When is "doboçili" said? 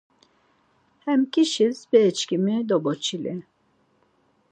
2.67-3.35